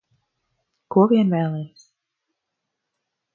Ko 0.95 1.03
vien 1.11 1.29
vēlies. 1.33 1.85